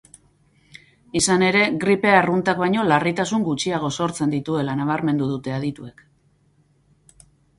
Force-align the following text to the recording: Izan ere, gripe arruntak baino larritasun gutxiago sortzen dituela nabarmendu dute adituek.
Izan 1.19 1.43
ere, 1.47 1.59
gripe 1.83 2.13
arruntak 2.19 2.61
baino 2.63 2.85
larritasun 2.91 3.45
gutxiago 3.49 3.91
sortzen 4.05 4.33
dituela 4.37 4.75
nabarmendu 4.81 5.27
dute 5.35 5.55
adituek. 5.59 6.03